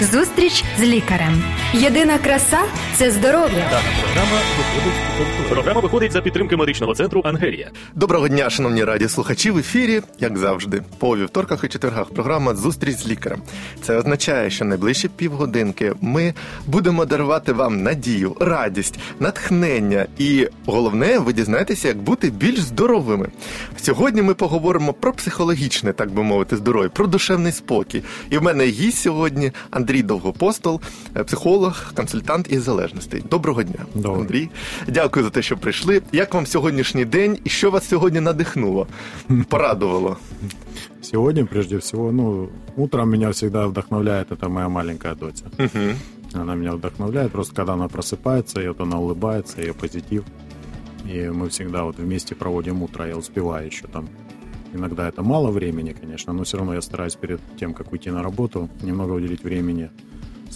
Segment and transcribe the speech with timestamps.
[0.00, 1.44] Зустріч з лікарем.
[1.74, 2.58] Єдина краса
[2.96, 3.68] це здоров'я.
[3.70, 5.08] Дана програма виходить
[5.48, 7.70] програма виходить за підтримки медичного центру Ангелія.
[7.94, 9.50] Доброго дня, шановні радіослухачі.
[9.50, 13.42] В ефірі, як завжди, по вівторках і четвергах програма Зустріч з лікарем.
[13.82, 16.34] Це означає, що найближчі півгодинки ми
[16.66, 23.28] будемо дарувати вам надію, радість, натхнення і головне, ви дізнаєтеся, як бути більш здоровими.
[23.80, 28.02] Сьогодні ми поговоримо про психологічне, так би мовити, здоров'я, про душевний спокій.
[28.30, 30.80] І в мене гість сьогодні Андрій Довгопостол,
[31.16, 31.24] е,
[31.57, 33.23] психолог, консультант із залежностей.
[33.29, 34.21] Доброго дня, Доброго.
[34.21, 34.49] Андрій.
[34.87, 36.01] Дякую за те, що прийшли.
[36.11, 38.87] Як вам сьогоднішній день і що вас сьогодні надихнуло,
[39.49, 40.17] порадувало?
[41.01, 45.43] Сегодня, прежде всего, ну, утром меня всегда вдохновляет это моя маленькая дочь.
[45.59, 46.41] Угу.
[46.41, 50.23] Она меня вдохновляет, просто когда она просыпается, и вот она улыбается, ее позитив.
[51.13, 54.07] И мы всегда вот вместе проводим утро, я успеваю еще там.
[54.75, 58.23] Иногда это мало времени, конечно, но все равно я стараюсь перед тем, как уйти на
[58.23, 59.89] работу, немного уделить времени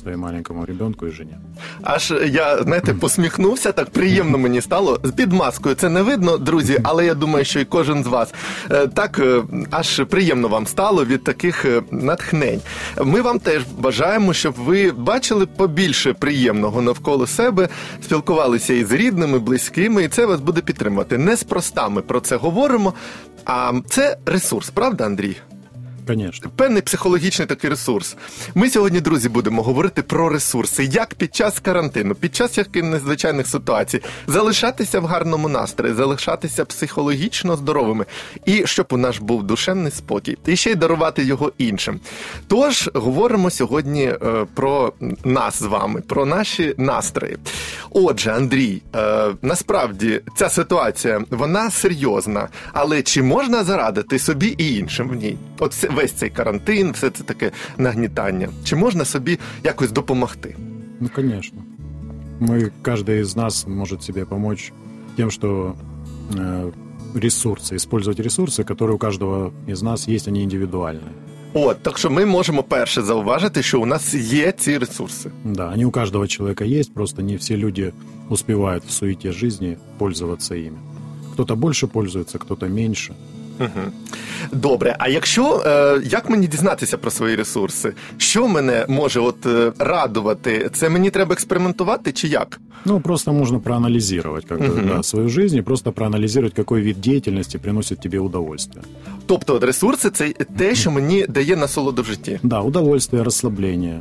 [0.02, 1.38] своему маленькому ребенку и жене.
[1.82, 5.00] Аж я, знаєте, посміхнувся, так приємно мені стало.
[5.02, 8.32] З під маскою це не видно, друзі, але я думаю, що і кожен з вас
[8.70, 12.60] Е, так е, аж приємно вам стало від таких е, натхнень.
[13.04, 17.68] Ми вам теж бажаємо, щоб ви бачили побільше приємного навколо себе,
[18.02, 21.18] спілкувалися із рідними, близькими, і це вас буде підтримувати.
[21.18, 22.94] Неспроста ми про це говоримо.
[23.44, 25.36] А це ресурс, правда, Андрій?
[26.06, 26.50] Конечно.
[26.56, 28.16] певний психологічний такий ресурс.
[28.54, 33.46] Ми сьогодні, друзі, будемо говорити про ресурси, як під час карантину, під час яких незвичайних
[33.46, 38.04] ситуацій залишатися в гарному настрої, залишатися психологічно здоровими,
[38.44, 42.00] і щоб у нас був душевний спокій, і ще й дарувати його іншим.
[42.48, 44.92] Тож говоримо сьогодні е, про
[45.24, 47.36] нас з вами, про наші настрої.
[47.90, 55.08] Отже, Андрій, е, насправді ця ситуація вона серйозна, але чи можна зарадити собі і іншим
[55.08, 55.36] в ній?
[55.58, 58.49] От весь цей карантин, все це таке нагнітання.
[58.63, 60.55] Чи можна собі якось допомогти?
[60.99, 61.63] Ну, конечно.
[62.39, 64.71] Мы, каждый из нас может себе помочь
[65.17, 65.75] тем, что
[66.35, 66.71] э,
[67.15, 71.13] ресурсы, использовать ресурсы, которые у каждого из нас есть, они индивидуальные.
[71.53, 75.31] От так що ми можемо перше зауважити, що у нас є ці ресурси.
[75.45, 77.93] Да, они у каждого человека есть, просто не все люди
[78.29, 80.77] успевают в суете жизни пользоваться ими.
[81.33, 83.15] Кто-то больше пользуется, кто-то меньше.
[83.60, 83.92] Угу.
[84.52, 87.92] Добре, а якщо е, як мені дізнатися про свої ресурси?
[88.16, 90.70] Що мене може от е, радувати?
[90.72, 92.60] Це мені треба експериментувати чи як?
[92.84, 97.58] Ну, просто можно проанализировать как бы, да, свою жизнь и просто проанализировать, какой вид деятельности
[97.58, 98.84] приносит тебе удовольствие.
[99.26, 102.40] Тобто, ресурси це те, що мені дає насолоду в житті.
[102.42, 104.00] Да, удовольствие, расслабление.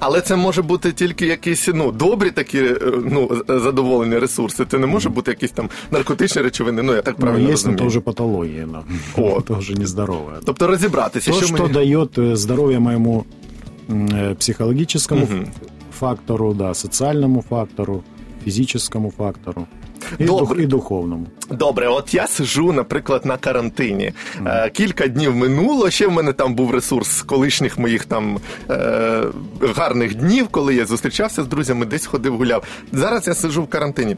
[0.00, 4.64] Але це може бути тільки якісь ну добрі такі е, ну задоволені ресурси.
[4.70, 6.82] Це не може бути якісь там наркотичні речовини.
[6.82, 7.78] Ну я так Но правильно есть, но розумію.
[7.84, 8.82] это уже патология, да.
[9.22, 9.38] О.
[9.40, 10.34] это уже нездоровое.
[10.44, 11.74] Тобто розібратися, То, що, что мені...
[11.74, 13.24] дает э, здоровье моему
[13.90, 15.40] м, э, психологическому Мгм.
[15.42, 15.48] ф-
[15.98, 18.02] фактору, да, социальному фактору,
[18.44, 19.66] физическому фактору
[20.19, 20.45] и, Добре.
[20.55, 21.25] дух- и духовному.
[21.49, 24.13] Добре, от я сижу, наприклад, на карантині.
[24.45, 25.89] Е, кілька днів минуло.
[25.89, 29.23] Ще в мене там був ресурс з колишніх моїх там е,
[29.75, 32.63] гарних днів, коли я зустрічався з друзями, десь ходив, гуляв.
[32.91, 34.15] Зараз я сижу в карантині.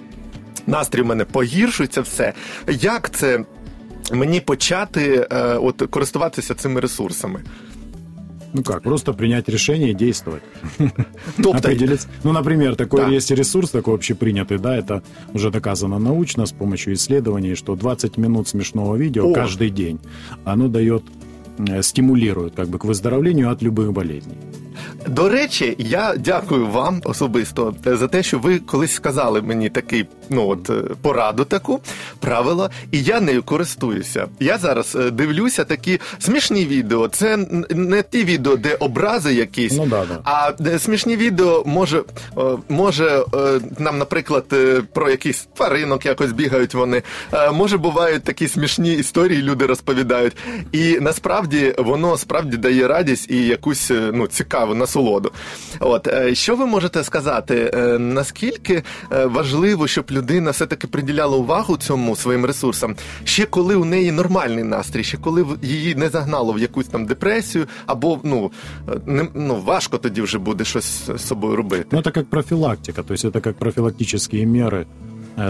[0.68, 2.34] Настрій в мене погіршується все.
[2.70, 3.40] Як це
[4.12, 7.40] мені почати е, от користуватися цими ресурсами?
[8.56, 10.42] Ну как, просто принять решение и действовать.
[11.38, 12.08] Определиться.
[12.24, 17.56] Ну, например, такой есть ресурс, такой общепринятый, да, это уже доказано научно с помощью исследований,
[17.56, 20.00] что 20 минут смешного видео каждый день,
[20.46, 21.04] оно дает,
[21.58, 24.38] э, стимулирует как бы к выздоровлению от любых болезней.
[25.08, 30.06] До речі, я дякую вам особисто е, за те, що ви колись сказали мені такий,
[30.30, 31.80] ну от е, пораду таку
[32.20, 34.28] правило, і я нею користуюся.
[34.40, 37.08] Я зараз е, дивлюся такі смішні відео.
[37.08, 37.38] Це
[37.70, 40.20] не ті відео, де образи якісь, Ну да, да.
[40.24, 42.04] а смішні відео може,
[42.70, 43.24] може
[43.80, 44.46] нам, наприклад,
[44.94, 47.02] про якийсь тваринок якось бігають вони.
[47.54, 50.34] Може, бувають такі смішні історії, люди розповідають.
[50.72, 55.31] І насправді воно справді дає радість і якусь ну, цікаву насолоду.
[55.81, 57.71] От е, що ви можете сказати?
[57.75, 58.83] е, Наскільки
[59.13, 64.65] е, важливо, щоб людина все-таки приділяла увагу цьому своїм ресурсам, ще коли у неї нормальний
[64.65, 68.53] настрій, ще коли в- її не загнало в якусь там депресію, або ну,
[68.89, 71.87] е, не, ну важко тоді вже буде щось з собою робити.
[71.91, 74.85] Ну, это как профилактика, то есть это как профилактические меры, э,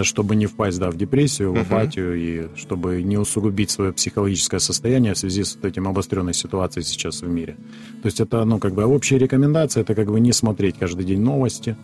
[0.03, 1.61] чтобы не впасть да, в депрессию, в Мгм.
[1.61, 6.85] апатию, и чтобы не усугубить свое психологическое состояние в связи с вот этим обостренной ситуацией
[6.85, 7.55] сейчас в мире.
[8.01, 11.21] То есть это, ну, как бы общие рекомендации, это как бы не смотреть каждый день
[11.21, 11.75] новости,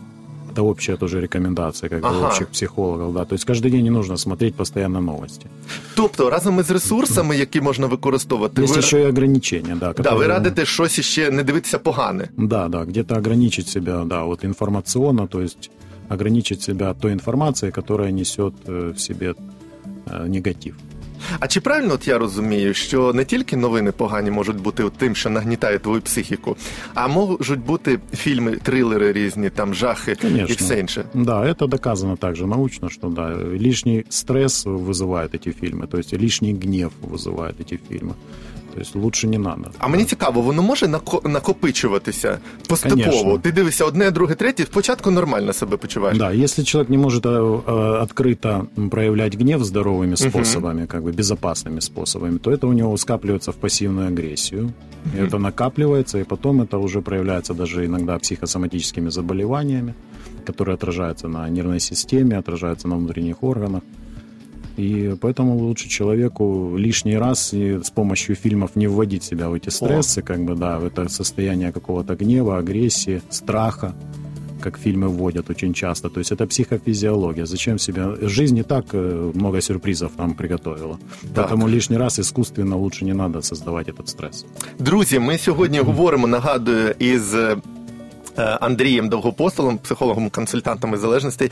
[0.51, 2.27] Это общая тоже рекомендация, как бы Ага.
[2.27, 3.25] общих психологов, да.
[3.25, 5.45] То есть каждый день не нужно смотреть постоянно новости.
[5.95, 9.79] Тобто, разом із ресурсами, які можна використовувати, Есть ви, еще и ограничения, да.
[9.79, 12.27] да, ви которые- радите щось іще не дивитися погане.
[12.37, 15.71] Да, да, где-то ограничить себя, да, вот информационно, то есть
[16.11, 19.35] ограничить себя той информацией, которая несет э, в себе
[20.05, 20.75] э, негатив.
[21.39, 25.29] А чи правильно от я розумію, що не тільки новини погані можуть бути тим, що
[25.29, 26.57] нагнітає твою психіку,
[26.93, 30.55] а можуть бути фільми, трилери різні, там жахи і Конечно.
[30.59, 31.05] все інше.
[31.13, 36.53] Да, это доказано также научно, что да, лишний стресс вызывает эти фильмы, то есть лишний
[36.53, 38.13] гнев вызывает эти фильмы.
[38.73, 39.71] То есть лучше не надо.
[39.79, 42.37] А мені цікаво, воно може нако- накопичуватися
[42.67, 43.03] поступово.
[43.11, 43.37] Конечно.
[43.37, 46.17] Ти дивишся одне, друге, третє, спочатку нормально себе почуваєш.
[46.17, 51.11] Да, если человек не может э, э, открыто м, проявлять гнев здоровыми способами, как бы
[51.11, 54.69] безопасными способами, то это у него скапливается в пассивную агрессию.
[55.15, 59.93] И это накапливается, и потом это уже проявляется даже иногда психосоматическими заболеваниями,
[60.45, 63.81] которые отражаются на нервной системе, отражаются на внутренних органах.
[64.77, 69.69] И поэтому лучше человеку лишний раз и с помощью фильмов не вводить себя в эти
[69.69, 73.95] стрессы, как бы, да, в это состояние какого-то гнева, агрессии, страха,
[74.61, 76.09] как фильмы вводят очень часто.
[76.09, 77.45] То есть это психофизиология.
[77.45, 78.27] Зачем себе...
[78.27, 80.97] Жизнь не так э, много сюрпризов нам приготовила.
[81.33, 81.49] Так.
[81.49, 84.45] Поэтому лишний раз искусственно лучше не надо создавать этот стресс.
[84.79, 87.35] Друзі, ми сьогодні говоримо, нагадую, із.
[88.38, 91.50] е, Андрієм Довгопостолом, психологом-консультантом із залежностей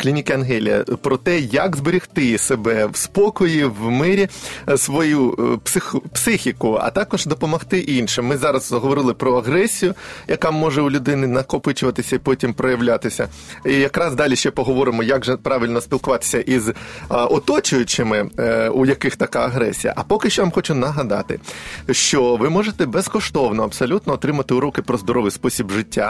[0.00, 4.28] клініки Ангелія, про те, як зберегти себе в спокої, в мирі,
[4.68, 8.26] е, свою е, псих, психіку, а також допомогти іншим.
[8.26, 9.94] Ми зараз говорили про агресію,
[10.28, 13.28] яка може у людини накопичуватися і потім проявлятися.
[13.66, 16.70] І якраз далі ще поговоримо, як же правильно спілкуватися із
[17.08, 18.30] оточуючими,
[18.74, 19.94] у яких така агресія.
[19.96, 21.40] А поки що вам хочу нагадати,
[21.90, 26.03] що ви можете безкоштовно абсолютно отримати уроки про здоровий спосіб життя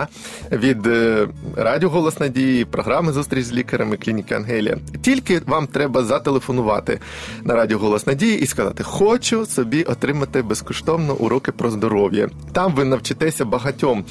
[0.53, 4.79] від е, радіо Голос Надії, програми Зустріч з лікарями клініки Ангелія.
[5.03, 7.01] Тільки вам треба зателефонувати
[7.45, 12.29] на радіо Голос Надії і сказати: Хочу собі отримати безкоштовно уроки про здоров'я.
[12.53, 14.05] Там ви навчитеся багатьом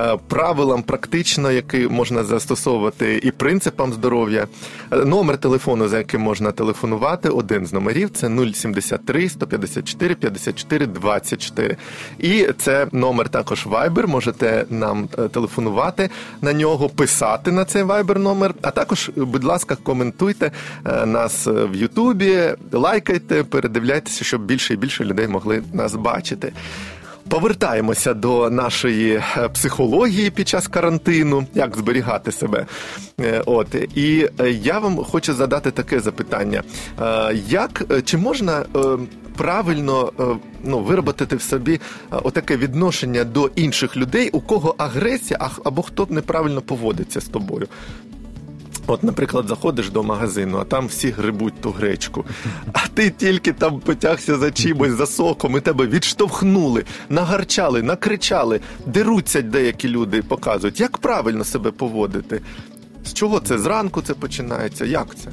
[0.00, 4.46] е, правилам, практично, які можна застосовувати, і принципам здоров'я.
[4.90, 11.76] Номер телефону, за яким можна телефонувати, один з номерів це 073 154 54 24.
[12.18, 14.06] І це номер також Viber.
[14.06, 16.10] Можете нам е, телефонувати
[16.42, 18.54] на нього, писати на цей вайбер номер.
[18.62, 20.50] А також, будь ласка, коментуйте
[20.84, 26.52] е, нас е, в Ютубі, лайкайте, передивляйтеся, щоб більше і більше людей могли нас бачити.
[27.30, 32.66] Повертаємося до нашої е, психології під час карантину, як зберігати себе.
[33.20, 36.62] Е, От і е, я вам хочу задати таке запитання:
[37.48, 38.64] як чи можна
[39.36, 40.12] правильно
[40.64, 41.80] ну, виробити в собі
[42.10, 47.68] отаке відношення до інших людей, у кого агресія, або хто неправильно поводиться з тобою?
[48.89, 52.25] От, наприклад, заходиш до магазину, а там всі грибуть ту гречку,
[52.73, 59.41] а ти тільки там потягся за чимось, за соком, і тебе відштовхнули, нагарчали, накричали, деруться
[59.41, 62.41] деякі люди, показують, як правильно себе поводити.
[63.05, 63.57] З чого це?
[63.57, 64.85] Зранку це починається?
[64.85, 65.29] Як це?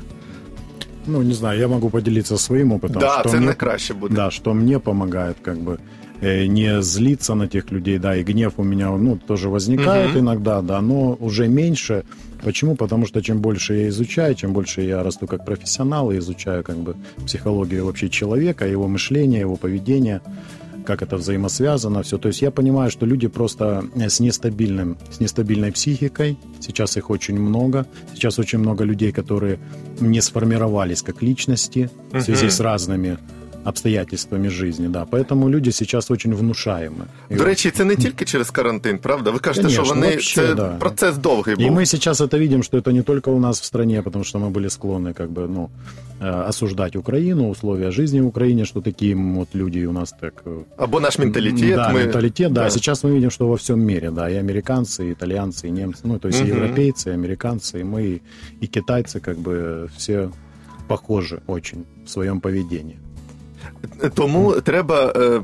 [1.07, 2.99] Ну, не знаю, я могу поделиться своим опытом.
[3.01, 4.15] да, что це мне- найкраще буде.
[4.15, 5.79] Да, что мне помогает как бы э,
[6.22, 10.20] не злиться на тех людей, да, и гнев у меня, ну, тоже возникает Мгм.
[10.20, 12.04] иногда, да, но уже меньше.
[12.44, 12.76] Почему?
[12.76, 16.78] Потому что чем больше я изучаю, чем больше я расту как профессионал и изучаю как
[16.78, 20.22] бы психологию вообще человека, его мышление, его поведение,
[20.86, 22.18] как это взаимосвязано, все.
[22.18, 27.10] То есть я понимаю, что люди просто э, с нестабильным, с нестабильной психикой, сейчас их
[27.10, 29.60] очень много, сейчас очень много людей, которые
[30.00, 33.18] не сформировались как личности в связи с разными
[33.65, 35.05] обстоятельствами жизни, да.
[35.11, 37.07] Поэтому люди сейчас очень внушаемы.
[37.31, 39.31] И До речі, це не тільки через карантин, правда?
[39.31, 40.69] Ви кажете, Конечно, що вони вообще, це да.
[40.69, 41.79] процес довгий И був.
[41.79, 44.51] мы сейчас это видим, что это не только у нас в стране, потому что мы
[44.51, 45.71] были склонны как бы, ну,
[46.21, 50.43] э, осуждать Украину, условия жизни в Украине, что такие вот люди у нас так...
[50.47, 51.75] э, Або наш менталітет.
[51.77, 51.99] Да, ми...
[52.01, 52.65] менталитет, да.
[52.65, 52.71] Да.
[52.71, 56.19] Сейчас мы видим, что во всем мире, да, и американцы, и итальянцы, и немцы, ну,
[56.19, 56.49] то есть Мгм.
[56.49, 58.21] и европейцы, и американцы, и мы, и,
[58.61, 60.29] и китайцы, как бы все
[60.89, 62.97] похожи очень в своем поведении.
[64.14, 65.42] Тому треба, е,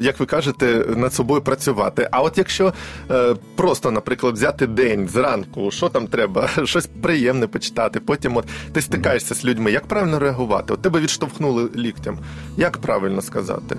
[0.00, 2.08] як ви кажете, над собою працювати.
[2.10, 2.72] А от якщо
[3.10, 8.82] е, просто, наприклад, взяти день зранку, що там треба, щось приємне почитати, потім от ти
[8.82, 10.72] стикаєшся з людьми, як правильно реагувати?
[10.72, 12.18] От тебе відштовхнули ліктем.
[12.56, 13.76] Як правильно сказати?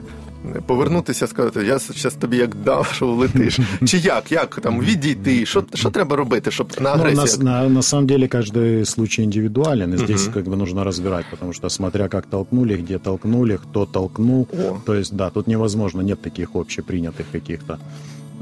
[0.65, 3.59] Повернутися, сказати, я зараз тобі як дав, що летиш.
[3.85, 4.31] Чи як?
[4.31, 5.45] Як там відійти?
[5.45, 7.43] Що, що треба робити, щоб на Ну, агресію?
[7.43, 10.33] на, на- на самом деле каждый случай индивидуален, и здесь Мгм.
[10.33, 14.79] как бы нужно разбирать, потому что смотря как толкнули, где толкнули, кто толкнул, О.
[14.85, 17.79] то есть да, тут невозможно, нет таких общепринятых каких-то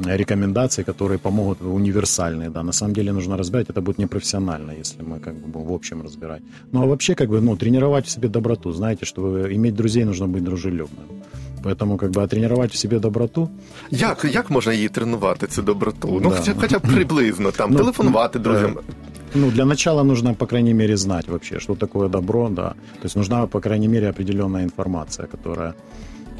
[0.05, 2.63] рекомендации, которые помогут универсальные, да.
[2.63, 6.41] На самом деле нужно разбирать, это будет непрофессионально, если мы как бы в общем разбирать.
[6.71, 8.71] Ну, а вообще, как бы, ну, тренировать в себе доброту.
[8.71, 11.05] Знаете, чтобы иметь друзей, нужно быть дружелюбным.
[11.63, 13.49] Поэтому, как бы, а тренувати в себе доброту.
[13.91, 16.19] Як як можна її тренувати, цю доброту?
[16.23, 18.77] Ну, хоча, хоча б приблизно, там, ну, телефонувати друзям.
[19.35, 22.69] Ну, для начала нужно, по крайней мере, знать вообще, что такое добро, да.
[23.01, 25.73] То есть нужна, по крайней мере, определенная информация, которая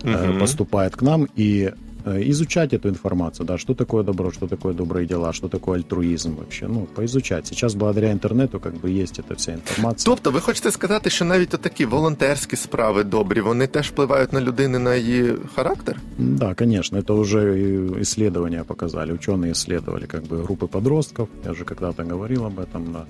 [0.04, 0.40] угу.
[0.40, 1.74] поступает к нам, и
[2.07, 6.67] изучать эту информацию, да, что такое добро, что такое добрые дела, что такое альтруизм вообще,
[6.69, 7.47] ну, поизучать.
[7.47, 10.05] Сейчас благодаря інтернету как бы есть эта вся інформація.
[10.05, 14.79] Тобто ви хочете сказати, що навіть такі волонтерські справи добрі, вони теж впливають на людину,
[14.79, 15.97] на її характер?
[16.19, 17.41] Да, конечно, это уже
[18.01, 23.05] исследования показали, ученые исследовали как бы группы подростков, я уже когда-то говорил об этом, да,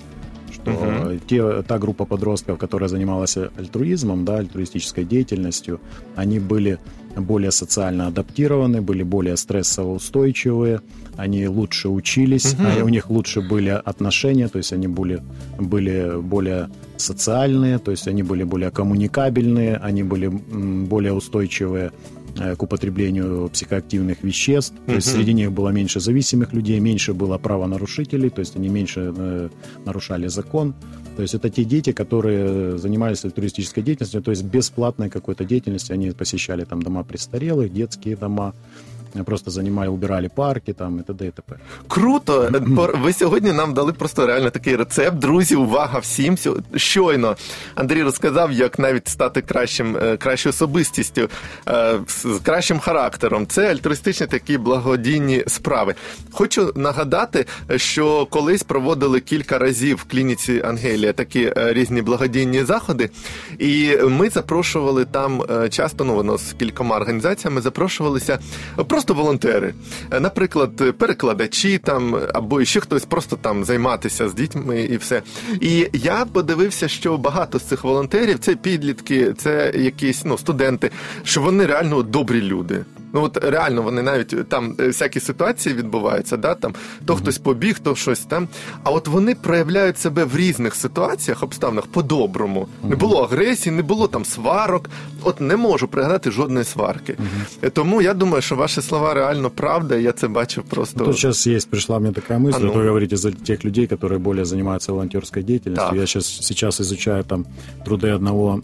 [0.65, 1.19] что угу.
[1.27, 5.79] те, та группа подростков, которая занималась альтруизмом, да, альтруистической деятельностью,
[6.15, 6.79] они были
[7.15, 10.81] более социально адаптированы, были более стрессово устойчивые,
[11.17, 12.63] они лучше учились, угу.
[12.63, 15.22] а у них лучше были отношения, то есть они были,
[15.57, 21.91] были более социальные, то есть они были более коммуникабельные, они были более устойчивые
[22.36, 24.74] к употреблению психоактивных веществ.
[24.86, 29.13] То есть среди них было меньше зависимых людей, меньше было правонарушителей, то есть они меньше
[29.15, 29.50] э,
[29.86, 30.74] нарушали закон.
[31.15, 35.94] То есть это те дети, которые занимались туристической деятельностью, то есть бесплатной какой-то деятельностью.
[35.94, 38.54] Они посещали там дома престарелых, детские дома,
[39.24, 41.25] просто занимали, убирали парки там і т.д.
[41.25, 41.55] і т.п.
[41.88, 42.50] Круто!
[43.03, 45.17] Ви сьогодні нам дали просто реально такий рецепт.
[45.17, 46.38] Друзі, увага всім!
[46.75, 47.36] Щойно
[47.75, 51.29] Андрій розказав, як навіть стати кращим, е, кращою особистістю,
[51.67, 53.48] е, з кращим характером.
[53.48, 55.95] Це альтруїстичні такі благодійні справи.
[56.31, 57.45] Хочу нагадати,
[57.75, 63.10] що колись проводили кілька разів в клініці Ангелія такі е, різні благодійні заходи,
[63.60, 68.39] і ми запрошували там часто, ну воно з кількома організаціями запрошувалися
[68.88, 69.74] просто просто волонтери,
[70.12, 75.22] е, наприклад, перекладачі там або ще хтось просто там займатися з дітьми і все.
[75.62, 80.92] І я подивився, що багато з цих волонтерів це підлітки, це якісь ну студенти,
[81.24, 82.86] що вони реально добрі люди.
[83.14, 86.75] Ну от реально вони навіть там е, всякі ситуації відбуваються, да там
[87.05, 87.17] то mm-hmm.
[87.17, 88.49] хтось побіг, то щось там.
[88.85, 92.61] А от вони проявляють себе в різних ситуаціях, обставинах по-доброму.
[92.61, 92.90] Mm-hmm.
[92.90, 94.90] Не було агресії, не було там сварок.
[95.23, 97.12] От не можу пригадати жодної сварки.
[97.12, 97.71] Mm-hmm.
[97.71, 99.97] Тому я думаю, що ваші слова реально правда.
[99.97, 100.97] Я це бачив просто.
[100.99, 102.73] Ну, тут сейчас есть, пришла мне такая мысль, а ну.
[102.73, 105.90] вы говорите за тех людей, которые более занимаются волонтерской деятельностью.
[105.90, 106.00] Так.
[106.00, 107.47] Я сейчас, сейчас изучаю там
[107.85, 108.62] труды одного,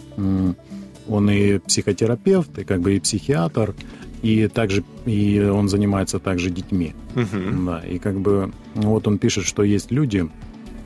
[1.09, 3.75] он и психотерапевт, и как бы и психиатр,
[4.22, 6.94] и также и он занимается также детьми.
[7.16, 7.66] Угу.
[7.66, 10.30] Да, и как бы вот он пишет, что есть люди,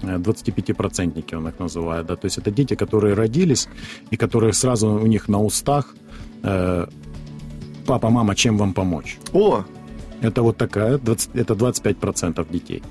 [0.01, 3.67] 25-процентники он их называет, да, то есть это дети, которые родились
[4.11, 5.95] и которые сразу у них на устах
[6.43, 6.87] э,
[7.85, 9.17] папа, мама, чем вам помочь?
[9.33, 9.63] О!
[10.21, 12.83] Это вот такая, 20, это 25% детей.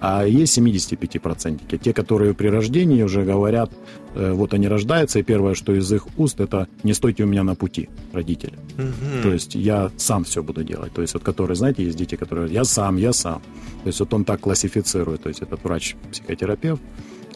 [0.00, 1.78] А есть 75%.
[1.78, 3.70] Те, которые при рождении уже говорят,
[4.14, 7.42] э, вот они рождаются, и первое, что из их уст, это «не стойте у меня
[7.42, 8.54] на пути, родители».
[8.78, 9.22] Угу.
[9.22, 10.92] То есть я сам все буду делать.
[10.92, 13.40] То есть вот которые, знаете, есть дети, которые «я сам, я сам».
[13.82, 15.22] То есть вот он так классифицирует.
[15.22, 16.82] То есть этот врач-психотерапевт,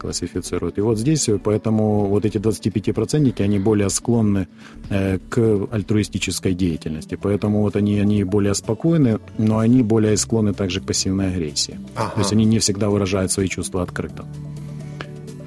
[0.00, 0.78] классифицируют.
[0.78, 4.46] И вот здесь поэтому вот эти 25-процентники, они более склонны
[4.90, 7.18] э, к альтруистической деятельности.
[7.22, 11.78] Поэтому вот они, они более спокойны, но они более склонны также к пассивной агрессии.
[11.94, 12.12] Ага.
[12.14, 14.24] То есть они не всегда выражают свои чувства открыто.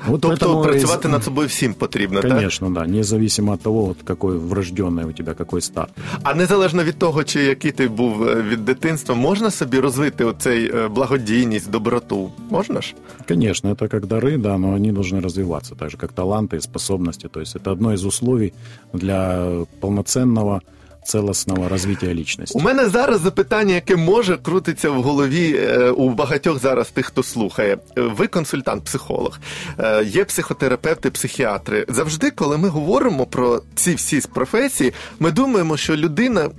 [0.07, 2.87] Вот тобто працювати над собою всім потрібно, Конечно, так?
[2.87, 2.93] да.
[2.93, 5.91] Независимо від того, от який врожденний у тебе який старт.
[6.23, 10.71] А незалежно від того, чи який ти був е, від дитинства, можна собі розвити оцей
[10.75, 12.31] е, благодійність, доброту?
[12.51, 12.95] Можна ж?
[13.29, 17.29] Конечно, это как дары, да, но они должны развиваться, так же как таланты и способности.
[17.29, 18.53] То есть это одно из условий
[18.93, 19.49] для
[19.81, 20.61] полноценного
[21.06, 22.58] целостного розвиття лічності.
[22.58, 27.24] У мене зараз запитання, яке може крутиться в голові е, у багатьох зараз тих, хто
[27.24, 27.78] слухає.
[27.96, 29.40] Ви консультант, психолог,
[29.80, 31.86] е, є психотерапевти, психіатри.
[31.90, 36.50] Завжди, коли ми говоримо про ці всі професії, ми думаємо, що людина,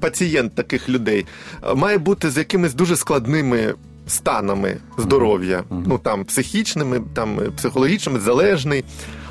[0.00, 1.26] пацієнт таких людей,
[1.74, 3.74] має бути з якимись дуже складними
[4.06, 5.82] станами здоров'я, uh-huh.
[5.86, 8.84] ну там психічними, там психологічними, залежний.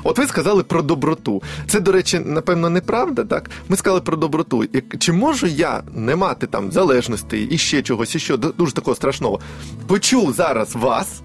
[0.04, 1.42] От ви сказали про доброту.
[1.66, 3.50] Це, до речі, напевно, неправда, так?
[3.68, 4.64] Ми сказали про доброту.
[4.98, 9.40] Чи можу я не мати там залежності і ще чогось, і що дуже такого страшного?
[9.86, 11.22] Почув зараз вас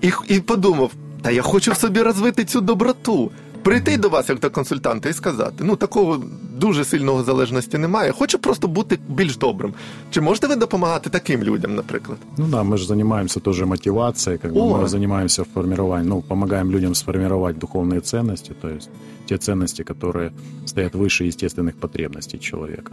[0.00, 0.90] і, і подумав:
[1.22, 3.30] та я хочу в собі розвити цю доброту
[3.67, 6.23] прийти до вас як до консультанта і сказати: ну такого
[6.59, 8.11] дуже сильного залежності немає.
[8.11, 9.73] Хочу просто бути більш добрим.
[10.11, 12.17] Чи можете ви допомагати таким людям, наприклад?
[12.37, 14.81] Ну да, мы же занимаемся тоже мотивацией, как бы О.
[14.81, 18.89] мы занимаемся формированием, ну, помогаем людям сформировать духовные ценности, то есть
[19.29, 20.31] те ценности, которые
[20.65, 22.91] стоят выше естественных потребностей человека.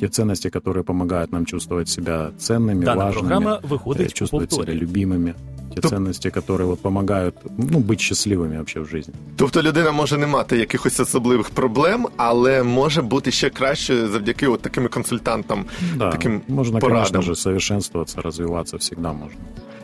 [0.00, 4.52] те ценности, которые помогают нам чувствовать себя ценными, Дана важными, програма э, виходить у чувствовать
[4.52, 4.78] себя повторі.
[4.78, 5.34] любимыми.
[5.78, 9.14] Те Туп- ценности, которые вот помогают ну, быть счастливыми вообще в жизни.
[9.36, 14.60] Тобто людина може не мати якихось особливих проблем, але може бути ще краще завдяки от
[14.62, 15.64] таким консультантам,
[15.96, 17.02] Да, таким можно, порадам.
[17.04, 19.38] конечно же, совершенствоваться, развиваться всегда можно.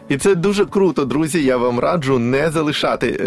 [0.10, 1.44] І це дуже круто, друзі.
[1.44, 3.20] Я вам раджу не залишатися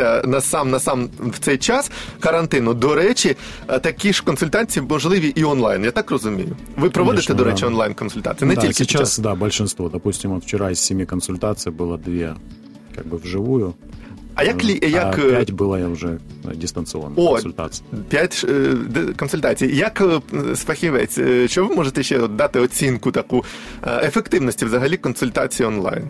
[0.00, 1.90] е, на сам на сам в цей час
[2.20, 2.74] карантину.
[2.74, 3.36] До речі,
[3.68, 5.84] е, такі ж консультації можливі і онлайн.
[5.84, 6.56] Я так розумію.
[6.76, 7.50] Ви проводите, Конечно, до да.
[7.50, 9.18] речі, онлайн консультації, не да, тільки сейчас, час.
[9.18, 9.88] да, большинство.
[9.88, 12.34] Допустим, вчора из семи консультаций было две
[12.94, 13.74] как вживую,
[14.35, 16.07] А як лі а як е, пять было уже
[16.45, 17.85] э, дистанционных О, консультаций.
[18.09, 19.67] п'ять е, де- консультацій?
[19.67, 21.17] Як е, з фахівець?
[21.17, 23.43] е, Що ви можете ще от дати оцінку таку
[23.83, 26.03] е, ефективності взагалі консультації онлайн?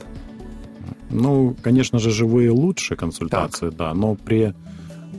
[1.09, 4.53] Ну, конечно же, живые лучше консультации, да, но при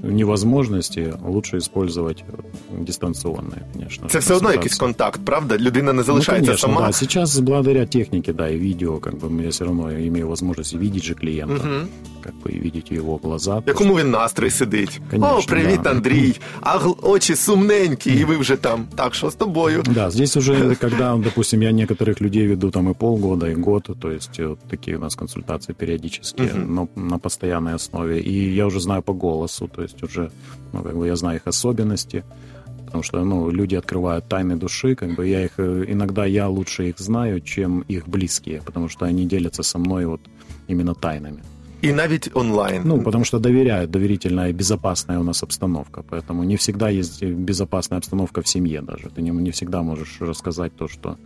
[0.06, 4.08] невозможности лучше использовать э, дистанционные, конечно.
[4.08, 4.56] Це же, все одно консультации.
[4.56, 5.58] якийсь контакт, правда?
[5.58, 6.86] Людина не Ну, залишається конечно, сама.
[6.86, 6.92] да.
[6.92, 11.14] Сейчас благодаря технике, да, и видео, как бы я все равно имею возможность видеть же
[11.14, 11.88] клиента, Мгм.
[12.22, 13.58] как бы и видеть его глаза.
[13.58, 15.00] В якому він настрій сидить?
[15.10, 15.90] Конечно, О, привіт, да.
[15.90, 16.34] Андрій!
[16.60, 18.84] А гл- очі сумненькі, і ви вже там.
[18.94, 19.82] Так, що з тобою?
[19.94, 24.10] Да, здесь уже, когда, допустим, я некоторых людей веду там и полгода, и год, то
[24.12, 26.74] есть вот такие у нас консультации периодические, Мгм.
[26.74, 28.20] но на постоянной основе.
[28.20, 30.31] И я уже знаю по голосу, то есть уже,
[30.73, 32.23] ну, как бы я знаю их особенности,
[32.85, 36.89] потому что, ну, люди открывают тайны души, как бы я их, э, иногда я лучше
[36.89, 40.21] их знаю, чем их близкие, потому что они делятся со мной вот
[40.67, 41.41] именно тайнами.
[41.81, 42.81] І навіть онлайн.
[42.85, 46.03] Ну, потому что доверяют, доверительная и безопасная у нас обстановка.
[46.09, 49.09] Поэтому не всегда есть безопасная обстановка в семье даже.
[49.15, 51.17] Ты не, не всегда можешь рассказать то, что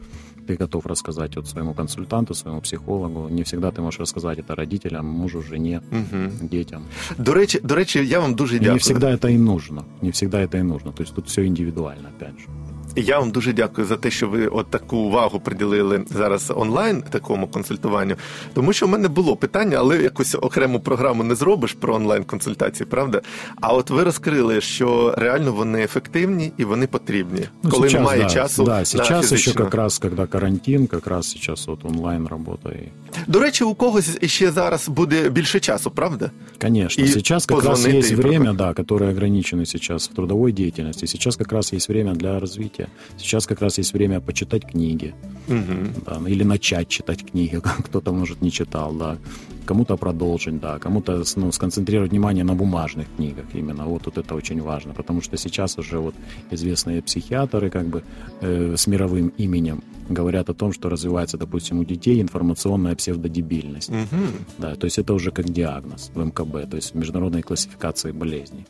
[0.52, 3.30] ты готов рассказать вот своему консультанту, своему психологу.
[3.30, 6.48] Не всегда ты можешь рассказать это родителям, мужу, жене, Мгм.
[6.48, 6.84] детям.
[7.18, 8.74] До речі, до речі, я вам дуже дякую.
[8.74, 9.84] не всегда это и нужно.
[10.02, 10.92] Не всегда это и нужно.
[10.92, 12.48] То есть тут все индивидуально, опять же.
[12.96, 17.48] Я вам дуже дякую за те, що ви от таку увагу приділили зараз онлайн такому
[17.48, 18.16] консультуванню.
[18.54, 22.88] Тому що в мене було питання, але якусь окрему програму не зробиш про онлайн консультації,
[22.90, 23.22] правда?
[23.62, 28.24] А от ви розкрили, що реально вони ефективні і вони потрібні, Ну, коли сейчас, немає
[28.24, 28.64] да, часу.
[28.64, 29.64] Да, на сейчас еще фізичну.
[29.64, 32.70] как раз, когда карантин, как раз сейчас вот онлайн работа.
[32.70, 32.90] И...
[33.28, 36.32] До речі, у когось іще зараз буде більше часу, правда?
[36.62, 41.08] Конечно, И сейчас как раз есть время, да, которое ограничено сейчас в трудовой деятельности.
[41.08, 42.81] Сейчас как раз есть время для развития.
[43.18, 45.14] Сейчас как раз есть время почитать книги,
[45.48, 46.04] Угу.
[46.06, 47.60] да, или начать читать книги.
[47.86, 49.18] Кто-то, может, не читал, да.
[49.66, 50.80] Кому-то продолжить, да.
[50.80, 53.86] Кому-то ну, сконцентрировать внимание на бумажных книгах именно.
[53.86, 56.16] Вот, вот это очень важно, потому что сейчас уже вот
[56.52, 58.04] известные психиатры как бы
[58.42, 63.90] э, с мировым именем говорят о том, что развивается, допустим, у детей информационная псевдодебильность.
[63.90, 64.22] Угу.
[64.58, 68.66] Да, то есть это уже как диагноз в МКБ, то есть в международной классификации болезней.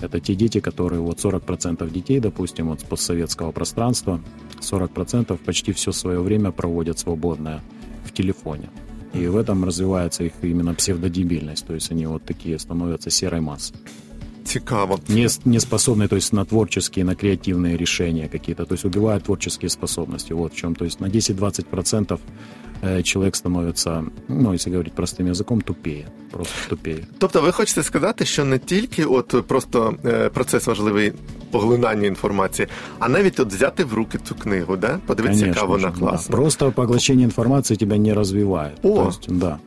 [0.00, 4.20] Это те дети, которые, вот 40% детей, допустим, вот с постсоветского пространства,
[4.60, 7.62] 40% почти все свое время проводят свободное
[8.04, 8.70] в телефоне.
[9.14, 13.76] И в этом развивается их именно псевдодебильность, то есть они вот такие становятся серой массой
[14.47, 14.99] Цікаво.
[15.07, 19.69] Не, не способны, то есть на творческие, на креативные решения какие-то, то есть убивают творческие
[19.69, 20.33] способности.
[20.33, 20.75] Вот в чем.
[20.75, 22.19] То есть на 10-20%
[22.81, 26.05] э, человек становится, ну, если говорить простым языком, тупее.
[26.31, 27.07] Просто тупее.
[27.17, 31.13] Тобто, ви хочете сказати, що не тільки от просто е, процес важливий
[31.51, 32.67] поглинання інформації,
[32.99, 34.99] а навіть от взяти в руки цю книгу, да?
[35.05, 35.99] Подивитися, яка Конечно вона же, да.
[35.99, 36.35] класна.
[36.35, 38.73] Просто поглощение информации тебя не развивает.
[38.83, 38.95] О!
[38.95, 39.59] То есть, да.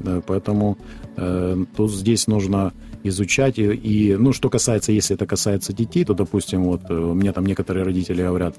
[0.00, 0.76] Да, поэтому
[1.16, 2.72] э, тут здесь нужно
[3.07, 3.59] изучать.
[3.59, 7.45] И, и, ну, что касается, если это касается детей, то, допустим, вот э, мне там
[7.45, 8.55] некоторые родители говорят,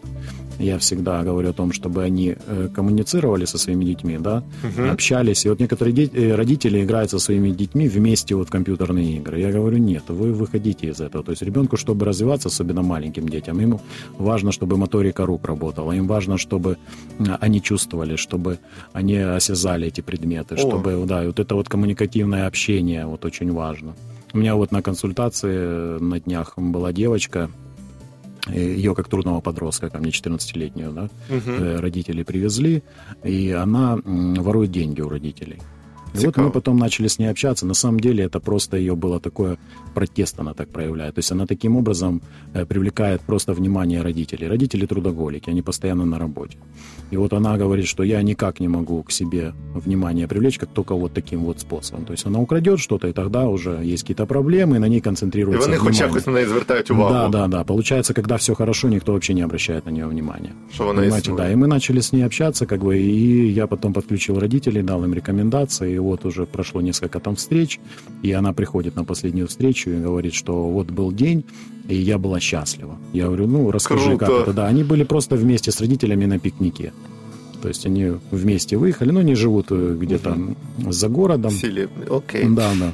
[0.59, 4.43] я всегда говорю о том, чтобы они э, коммуницировали со своими детьми, да,
[4.91, 5.47] общались.
[5.47, 9.41] И вот некоторые де- э, родители играют со своими детьми вместе вот в компьютерные игры.
[9.41, 11.25] Я говорю, нет, вы выходите из этого.
[11.25, 13.81] То есть ребенку, чтобы развиваться, особенно маленьким детям, ему
[14.19, 16.77] важно, чтобы моторика рук работала, им важно, чтобы
[17.41, 18.59] они чувствовали, чтобы
[18.93, 20.59] они осязали эти предметы, О.
[20.59, 23.95] чтобы, да, вот это вот коммуникативное общение вот очень важно.
[24.33, 27.51] У меня вот на консультации э, на днях была девочка,
[28.47, 32.83] ее как трудного подростка, ко мне 14-летнюю, да, э, родители привезли,
[33.25, 35.61] и она ворует деньги у родителей.
[36.13, 36.48] И вот Цікаво.
[36.48, 37.66] мы потом начали с ней общаться.
[37.66, 39.58] На самом деле это просто ее было такое
[39.96, 41.16] протест, она так проявляет.
[41.16, 42.22] То есть она таким образом
[42.54, 44.48] э, привлекает просто внимание родителей.
[44.48, 46.58] Родители трудоголики, они постоянно на работе.
[47.13, 49.54] И вот она говорит, что я никак не могу к себе
[49.86, 52.06] внимание привлечь, как только вот таким вот способом.
[52.06, 55.02] То есть она украдет что-то, и тогда уже есть какие-то проблемы, и на ней І
[55.02, 56.08] концентрируется вони хоч внимание.
[56.08, 57.13] якось на неї звертають увагу.
[57.13, 57.63] Да, да, да.
[57.63, 60.52] Получается, когда все хорошо, никто вообще не обращает на нее внимания.
[60.74, 61.48] Що вона Понимаете, існує.
[61.48, 61.54] да.
[61.54, 65.13] И мы начали с ней общаться, как бы, и я потом подключил родителей, дал им
[65.13, 67.81] рекомендации, и вот уже прошло несколько там встреч,
[68.23, 71.45] и она приходит на последнюю встречу и говорит, что вот был день,
[71.89, 72.97] и я была счастлива.
[73.13, 74.27] Я говорю, ну, расскажи, Круто.
[74.27, 74.53] как это.
[74.53, 76.93] Да, они были просто вместе с родителями на пикнике.
[77.63, 80.39] То есть они вместе выехали, но они живут э, где-то
[80.89, 81.53] за городом.
[82.09, 82.45] Окей.
[82.49, 82.93] Да, да.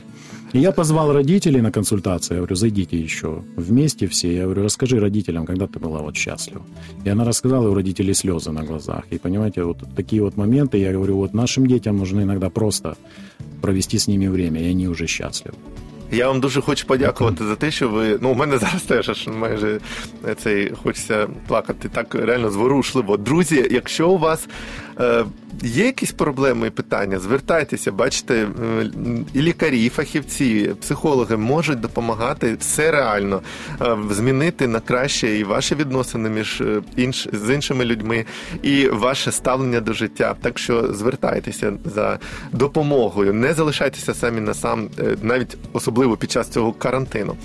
[0.54, 2.36] И я позвал родителей на консультацию.
[2.36, 4.32] Я говорю, зайдите еще вместе все.
[4.32, 6.62] Я говорю, расскажи родителям, когда ты была вот счастлива.
[7.06, 9.02] И она рассказала, у родителей слезы на глазах.
[9.10, 12.96] И понимаете, вот такие вот моменты, я говорю, вот нашим детям нужно иногда просто
[13.62, 15.56] провести с ними время, и они уже счастливы.
[16.12, 18.18] Я вам дуже хочу подякувати за те, що ви.
[18.20, 19.80] Ну, у мене зараз теж аж майже
[20.42, 23.16] цей хочеться плакати так реально зворушливо.
[23.16, 24.48] Друзі, якщо у вас
[25.62, 28.90] є якісь проблеми і питання, звертайтеся, бачите, е,
[29.34, 33.42] і лікарі, і фахівці, психологи можуть допомагати все реально
[33.80, 38.24] е, змінити на краще і ваші відносини між е, інш, з іншими людьми,
[38.62, 40.34] і ваше ставлення до життя.
[40.42, 42.18] Так що звертайтеся за
[42.52, 47.36] допомогою, не залишайтеся самі на сам, е, навіть особливо під час цього карантину.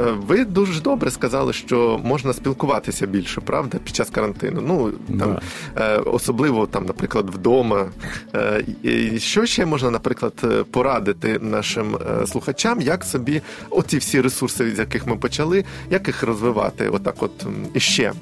[0.00, 4.60] Е, Ви дуже добре сказали, що можна спілкуватися більше, правда, під час карантину.
[4.66, 5.38] Ну там
[5.76, 5.96] да.
[5.96, 7.86] особливо там, наприклад, вдома.
[8.34, 14.74] Е, Що ще можна, наприклад, е, порадити нашим е, слухачам, як собі оці всі ресурси,
[14.74, 16.88] з яких ми почали, як їх розвивати?
[16.88, 18.12] Отак, от іще.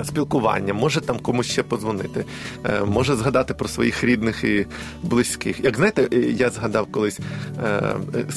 [0.00, 2.24] Е, Спілкування, може там комусь ще подзвонити,
[2.64, 4.66] е, може згадати про своїх рідних і
[5.02, 5.64] близьких.
[5.64, 7.20] Як знаєте, е, я згадав колись,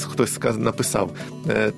[0.02, 1.10] хтось сказ- написав: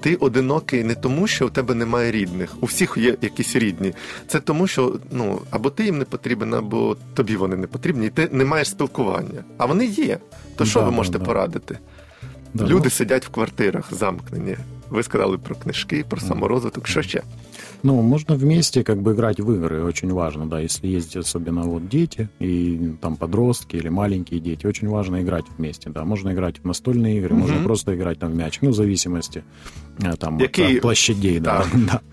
[0.01, 2.55] ти одинокий не тому, що у тебе немає рідних.
[2.61, 3.95] У всіх є якісь рідні.
[4.29, 8.11] Це тому, що ну або ти їм не потрібен, або тобі вони не потрібні, і
[8.11, 9.45] ти не маєш спілкування.
[9.59, 10.19] А вони є.
[10.57, 11.25] То що Да, ви можете да.
[11.25, 11.79] порадити?
[12.55, 14.57] Да, Люди ну, сидять в квартирах замкнені.
[14.91, 16.89] Ви сказали про книжки, про саморозвиток.
[16.89, 17.23] Що ще?
[17.83, 21.89] Ну, можно вместе как бы играть в игры, очень важно, да, если есть особенно вот
[21.89, 26.65] дети и там подростки или маленькие дети, очень важно играть вместе, да, можно играть в
[26.65, 29.45] настольные игры, можно просто играть там в мяч, ну, в зависимости
[29.99, 32.01] э, там от, Какие- от площадей, да, да.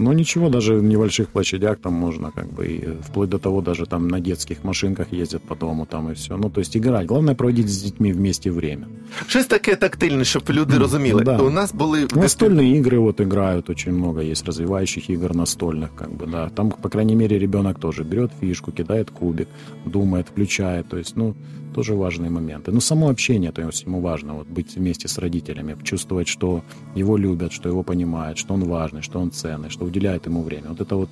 [0.00, 3.86] Но ничего, даже в небольших площадях там можно как бы, и вплоть до того, даже
[3.86, 6.36] там на детских машинках ездят по дому там и все.
[6.36, 7.06] Ну, то есть играть.
[7.06, 8.86] Главное проводить с детьми вместе время.
[9.26, 11.24] Щось таке тактильне, щоб люди розуміли.
[11.24, 11.36] да.
[11.38, 16.10] У нас були в Настольные игры вот играют очень много, есть развивающих игр настольных, как
[16.10, 16.48] бы, да.
[16.48, 19.48] Там, по крайней мере, ребенок тоже берет фишку, кидает кубик,
[19.84, 21.34] думает, включает, то есть, ну,
[21.76, 22.72] тоже важные моменты.
[22.72, 26.62] Ну, само общение, то есть ему важно вот быть вместе с родителями, чувствовать, что
[26.96, 30.68] его любят, что его понимают, что он важный, что он ценный, что уделяет ему время.
[30.68, 31.10] Вот это вот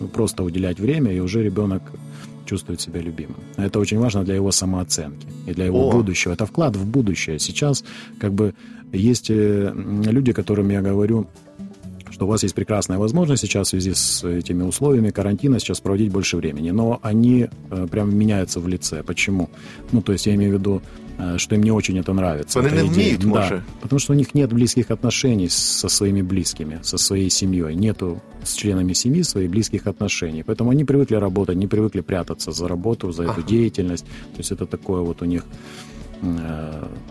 [0.00, 1.82] ну, просто уделять время, и уже ребенок
[2.44, 3.36] чувствует себя любимым.
[3.56, 5.92] Это очень важно для его самооценки и для его О.
[5.92, 6.32] будущего.
[6.32, 7.38] Это вклад в будущее.
[7.38, 7.84] Сейчас
[8.20, 8.54] как бы
[8.92, 9.72] есть э,
[10.10, 11.26] люди, которым я говорю,
[12.10, 16.10] что у вас есть прекрасная возможность сейчас в связи с этими условиями карантина сейчас проводить
[16.12, 19.02] больше времени, но они э, прям меняются в лице.
[19.02, 19.48] Почему?
[19.92, 20.82] Ну, то есть я имею в виду,
[21.18, 22.60] э, что им не очень это нравится.
[22.60, 26.98] Они не умеют, Да, потому что у них нет близких отношений со своими близкими, со
[26.98, 27.74] своей семьей.
[27.74, 30.42] Нету с членами семьи своих близких отношений.
[30.42, 33.42] Поэтому они привыкли работать, не привыкли прятаться за работу, за эту Ага.
[33.42, 34.04] деятельность.
[34.04, 35.44] То есть это такое вот у них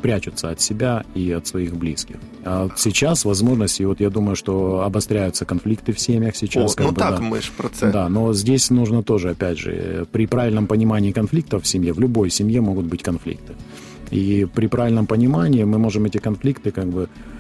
[0.02, 2.15] прячутся от себя и от своих близких.
[2.45, 6.76] А вот сейчас возможности, вот я думаю, что обостряются конфликты в семьях сейчас.
[6.78, 7.22] О, ну бы, так, да.
[7.22, 7.91] ми ж про це.
[7.91, 12.00] Да, но здесь нужно тоже, опять же, э, при правильном понимании конфликтов в семье, в
[12.00, 13.54] любой семье могут быть конфликты.
[14.12, 17.38] И при правильном понимании мы можем эти конфликты как бы э,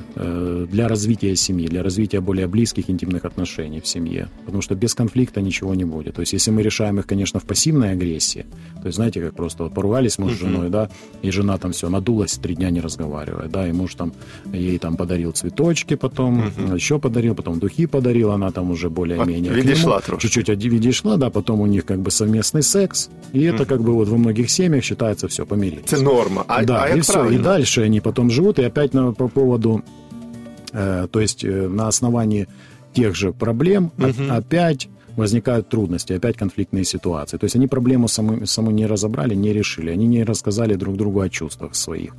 [0.70, 4.28] для развития семьи, для развития более близких интимных отношений в семье.
[4.44, 6.14] Потому что без конфликта ничего не будет.
[6.14, 8.46] То есть если мы решаем их, конечно, в пассивной агрессии,
[8.80, 10.88] то есть знаете, как просто вот поругались муж с женой, да,
[11.22, 14.12] и жена там все надулась, три дня не разговаривает, да, и муж там
[14.52, 19.50] ей там подарил цветочки потом, еще подарил, потом духи подарил, она там уже более-менее.
[19.50, 20.28] От- к нему відійшла трошки.
[20.28, 23.92] Чуть-чуть от- відійшла, да, потом у них как бы совместный секс, и это как бы
[23.92, 25.84] вот во многих семьях считается все, помирились.
[25.84, 26.44] Це норма.
[26.46, 27.40] А, да, а и як все, правильно?
[27.40, 29.80] и дальше они потом живут, и опять на, по поводу, э,
[31.11, 32.47] то есть э, на основании
[32.93, 37.37] тех же проблем о- опять возникают трудности, опять конфликтные ситуации.
[37.37, 41.19] То есть они проблему саму, саму не разобрали, не решили, они не рассказали друг другу
[41.19, 42.15] о чувствах своих.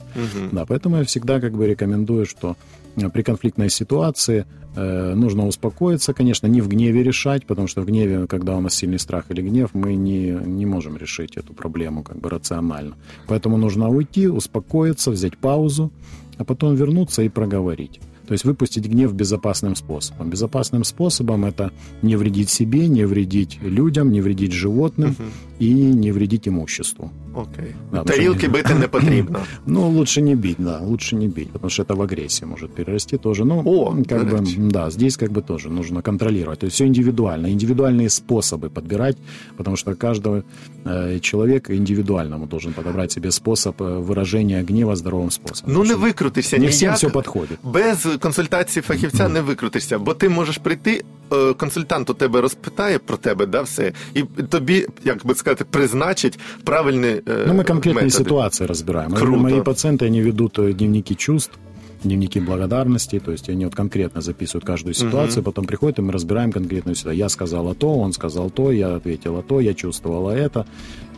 [0.53, 2.57] Да, поэтому я всегда как бы рекомендую, что
[2.97, 4.45] э, при конфликтной ситуации
[4.77, 8.75] э, нужно успокоиться, конечно, не в гневе решать, потому что в гневе, когда у нас
[8.75, 12.97] сильный страх или гнев, мы не, не можем решить эту проблему как бы рационально.
[13.29, 15.91] Поэтому нужно уйти, успокоиться, взять паузу,
[16.39, 18.01] а потом вернуться и проговорить.
[18.31, 20.31] То есть выпустить гнев безопасным способом.
[20.31, 25.17] Безопасным способом это не вредить себе, не вредить людям, не вредить животным,
[25.62, 27.12] и не вредить имуществу.
[27.36, 27.76] Окей.
[27.92, 29.40] Да, Тарілки ну, бити не потрібно.
[29.66, 33.18] Ну, лучше не бить, да, лучше не бить, потому что это в агрессии может перерасти
[33.18, 33.46] тоже.
[33.46, 34.58] Ну, О, как до бы, речи.
[34.58, 36.60] да, здесь как бы тоже нужно контролировать.
[36.60, 39.18] То есть все индивидуально, индивидуальные способы подбирать,
[39.58, 40.44] потому что каждый
[40.86, 45.74] э, человек индивидуальному должен подобрать себе способ э, выражения гнева здоровым способом.
[45.74, 46.74] Ну не Потому что викрутишся Не ніяк.
[46.76, 47.60] всем все подходит.
[47.64, 51.19] Без консультації фахівця не викрутишся, бо ти можеш прийти, е,
[51.58, 57.08] консультант у тебе розпитає про тебе, да, все, і тобі, як би сказати, призначить правильні
[57.08, 58.10] е, Ну, мы конкретные методи.
[58.12, 59.12] ситуации разбираем.
[59.14, 59.38] Круто.
[59.38, 61.58] Мои пациенты, они ведут э, дневники чувств,
[62.04, 66.52] дневники благодарности, то есть они вот конкретно записывают каждую ситуацию, потом приходят, и мы разбираем
[66.52, 67.18] конкретную ситуацию.
[67.18, 70.66] Я сказала то, он сказал то, я ответила то, я чувствовала это.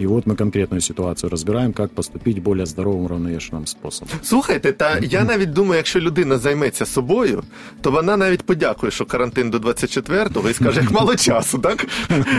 [0.02, 4.13] И вот мы конкретную ситуацию разбираем, как поступить более здоровым, уравновешенным способом.
[4.23, 7.43] Слухайте, та я навіть думаю, якщо людина займеться собою,
[7.82, 11.86] то вона навіть подякує, що карантин до 24-го і скаже, як мало часу, так?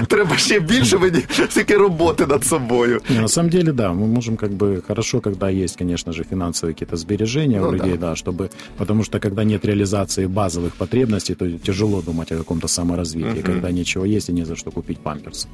[0.08, 3.00] Треба ще більше мені всякі роботи над собою.
[3.10, 6.74] Не, на самом деле, да, мы можем как бы хорошо, когда есть, конечно же, финансовые
[6.74, 8.10] какие-то сбережения Ну у людей, да.
[8.10, 8.16] да.
[8.33, 13.71] чтобы, потому что когда нет реализации базовых потребностей, то тяжело думать о каком-то саморазвитии, когда
[13.71, 15.47] нечего есть и не за что купить памперс.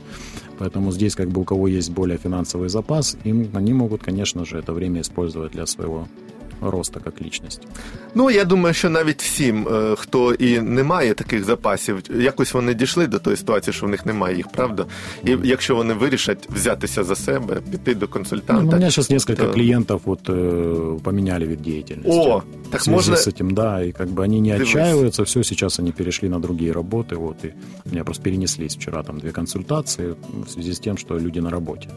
[0.59, 4.57] Поэтому здесь как бы у кого есть более финансовый запас, им, они могут, конечно же,
[4.57, 6.07] это время использовать для своего
[6.60, 7.66] роста как личности.
[8.14, 12.74] Ну, я думаю, що навіть всім, е, хто і не має таких запасів, якось вони
[12.74, 14.86] дійшли до тої ситуації, що в них немає їх, правда?
[15.24, 18.62] І якщо вони вирішать взятися за себе, піти до Ну, консультанта.
[18.62, 22.10] у меня сейчас несколько то- клиентов вот э, поменяли вид деятельности.
[22.30, 24.68] О, так в связи можно- с этим, да, и как бы они не Дивись.
[24.68, 27.48] отчаиваются, все, сейчас они перешли на другие работы, вот, и
[27.86, 30.14] у меня просто перенеслись вчера там две консультации
[30.46, 31.88] в связи с тем, что люди на работе.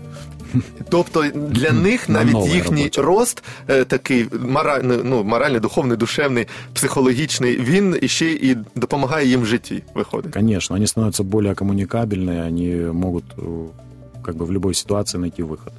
[0.89, 3.01] Тобто для них На навіть новій їхній роботі.
[3.01, 9.45] рост е, такий моральний, ну, моральний, духовний, душевний, психологічний, він іще і допомагає їм в
[9.45, 10.33] житті виходить.
[10.33, 13.67] Конечно, они становятся более коммуникабельные, они могут э,
[14.23, 15.73] как бы в любой ситуации найти выход.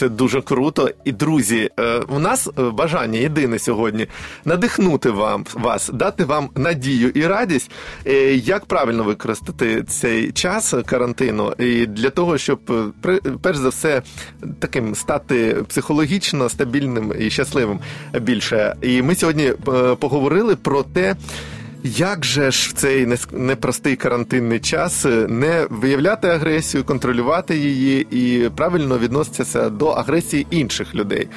[0.00, 0.90] Це дуже круто.
[1.04, 4.06] І друзі, е, у нас е, бажання єдине сьогодні
[4.44, 7.70] надихнути вам вас, дати вам надію і радість,
[8.06, 12.60] е, як правильно використати цей час карантину, і для того, щоб
[13.06, 14.02] е, перш за все
[14.58, 17.80] таким стати психологічно стабільним і щасливим
[18.20, 18.74] більше.
[18.82, 19.54] І ми сьогодні е,
[19.94, 21.16] поговорили про те.
[21.84, 28.48] Як же ж в цей непростий карантинний час е, не виявляти агресію, контролювати її і
[28.48, 31.28] правильно відноситися до агресії інших людей?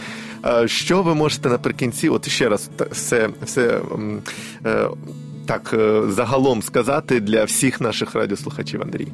[0.45, 3.81] Е, Що ви можете наприкінці, от ще раз все, все
[4.65, 4.87] е,
[5.45, 5.75] так
[6.07, 9.07] загалом сказати для всіх наших радіослухачів, Андрій?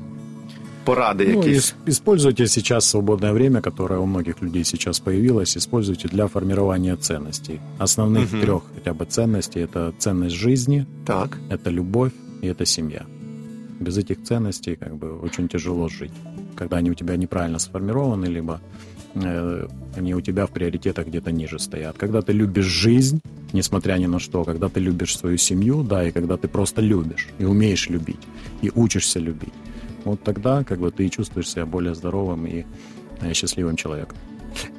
[0.95, 1.58] Поради Ну, якісь.
[1.58, 7.60] ис- используйте сейчас свободное время, которое у многих людей сейчас появилось, используйте для формирования ценностей.
[7.78, 8.41] Основных Мгм.
[8.41, 11.38] трех хотя бы ценностей– это ценность жизни, Так.
[11.49, 12.12] это любовь
[12.43, 13.02] и это семья.
[13.80, 16.12] Без этих ценностей как бы очень тяжело жить.
[16.56, 18.60] Когда они у тебя неправильно сформированы, либо
[19.15, 19.67] э,
[19.99, 21.95] они у тебя в приоритетах где-то ниже стоят.
[21.97, 23.19] Когда ты любишь жизнь,
[23.54, 27.28] несмотря ни на что, когда ты любишь свою семью, да, и когда ты просто любишь
[27.41, 28.19] и умеешь любить,
[28.65, 29.54] и учишься любить,
[30.10, 32.65] вот тогда как бы ты и чувствуешь себя более здоровым и
[33.22, 34.17] э, счастливым человеком.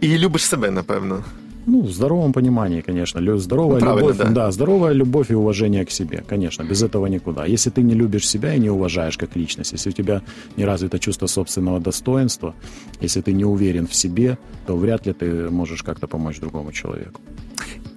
[0.00, 1.24] І любиш себе, напевно.
[1.66, 3.38] Ну, в здоровом понимании, конечно.
[3.38, 4.50] Здоровая Ну, любовь, да.
[4.50, 7.46] здоровая любовь и уважение к себе, конечно, без этого никуда.
[7.46, 10.22] Если ты не любишь себя и не уважаешь как личность, если у тебя
[10.56, 12.54] не развито чувство собственного достоинства,
[13.02, 17.20] если ты не уверен в себе, то вряд ли ты можешь как-то помочь другому человеку.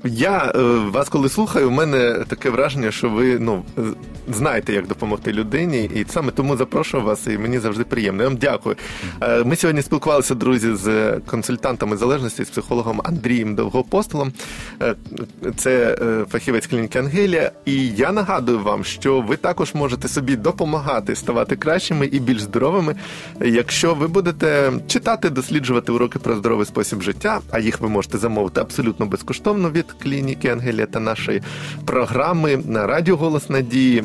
[0.06, 0.60] Я е,
[0.92, 3.82] вас, коли слухаю, у мене таке враження, що ви ну е,
[4.34, 8.24] знаєте, як допомогти людині, і саме тому запрошую вас, і мені завжди приємно.
[8.24, 8.76] Я вам дякую.
[9.22, 14.34] Е, Ми сьогодні спілкувалися, друзі, з консультантами залежності, з психологом Андрієм Довгопостолом.
[15.56, 15.98] Це
[16.32, 17.52] фахівець клініки Ангелія.
[17.66, 22.96] І я нагадую вам, що ви також можете собі допомагати ставати кращими і більш здоровими,
[23.42, 28.62] якщо ви будете читати, досліджувати уроки про здоровий спосіб життя, а їх ви можете замовити
[28.62, 31.42] абсолютно безкоштовно від клініки Ангелія та нашої
[31.86, 34.04] програми на Радіо Голос Надії.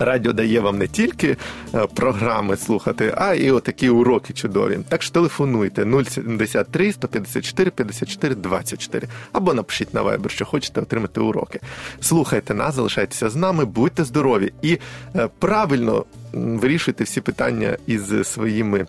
[0.00, 1.36] Радіо дає вам не тільки
[1.74, 4.78] е, програми слухати, а і отакі уроки чудові.
[4.88, 11.60] Так що телефонуйте 073 154 54 24 або напишіть на Viber, що хочете отримати уроки.
[12.00, 14.78] Слухайте нас, залишайтеся з нами, будьте здорові і
[15.16, 18.86] е, правильно вирішуйте всі питання із своїми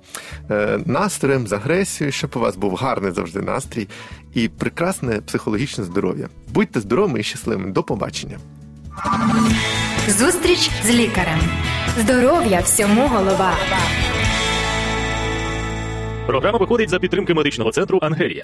[0.51, 3.87] е, настроєм, з агресією, щоб у вас був гарний завжди настрій
[4.33, 6.29] і прекрасне психологічне здоров'я.
[6.53, 7.71] Будьте здоровими і щасливими.
[7.71, 8.37] До побачення.
[10.07, 11.39] Зустріч з лікарем.
[11.97, 13.53] Здоров'я всьому голова.
[16.25, 18.39] Програма виходить за підтримки медичного центру Ангелія.